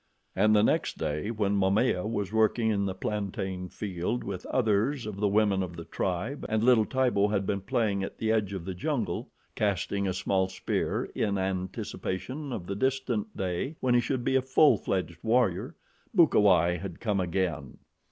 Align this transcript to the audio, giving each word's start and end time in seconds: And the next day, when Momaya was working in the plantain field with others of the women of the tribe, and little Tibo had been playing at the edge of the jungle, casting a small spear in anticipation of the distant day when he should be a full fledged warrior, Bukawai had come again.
And 0.35 0.55
the 0.55 0.63
next 0.63 0.97
day, 0.97 1.29
when 1.29 1.55
Momaya 1.55 2.07
was 2.09 2.33
working 2.33 2.71
in 2.71 2.87
the 2.87 2.95
plantain 2.95 3.69
field 3.69 4.23
with 4.23 4.47
others 4.47 5.05
of 5.05 5.17
the 5.17 5.27
women 5.27 5.61
of 5.61 5.75
the 5.75 5.85
tribe, 5.85 6.43
and 6.49 6.63
little 6.63 6.85
Tibo 6.87 7.27
had 7.27 7.45
been 7.45 7.61
playing 7.61 8.03
at 8.03 8.17
the 8.17 8.31
edge 8.31 8.51
of 8.53 8.65
the 8.65 8.73
jungle, 8.73 9.29
casting 9.53 10.07
a 10.07 10.13
small 10.13 10.47
spear 10.49 11.05
in 11.13 11.37
anticipation 11.37 12.51
of 12.51 12.65
the 12.65 12.75
distant 12.75 13.37
day 13.37 13.75
when 13.79 13.93
he 13.93 14.01
should 14.01 14.23
be 14.23 14.35
a 14.35 14.41
full 14.41 14.75
fledged 14.75 15.19
warrior, 15.21 15.75
Bukawai 16.15 16.79
had 16.79 16.99
come 16.99 17.19
again. 17.19 17.77